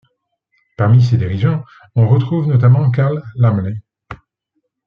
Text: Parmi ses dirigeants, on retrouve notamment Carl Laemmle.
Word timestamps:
Parmi 0.77 0.99
ses 0.99 1.15
dirigeants, 1.19 1.63
on 1.93 2.07
retrouve 2.07 2.47
notamment 2.47 2.89
Carl 2.89 3.21
Laemmle. 3.35 3.83